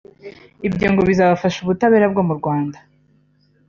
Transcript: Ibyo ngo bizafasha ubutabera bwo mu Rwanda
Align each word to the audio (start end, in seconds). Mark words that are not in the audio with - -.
Ibyo 0.67 0.87
ngo 0.91 1.01
bizafasha 1.09 1.57
ubutabera 1.61 2.05
bwo 2.11 2.21
mu 2.27 2.33
Rwanda 2.39 2.77